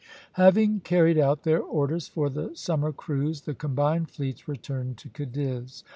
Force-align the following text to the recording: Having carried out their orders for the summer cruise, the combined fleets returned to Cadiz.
Having 0.33 0.79
carried 0.79 1.19
out 1.19 1.43
their 1.43 1.61
orders 1.61 2.07
for 2.07 2.27
the 2.27 2.55
summer 2.55 2.91
cruise, 2.91 3.41
the 3.41 3.53
combined 3.53 4.09
fleets 4.09 4.47
returned 4.47 4.97
to 4.97 5.09
Cadiz. 5.09 5.83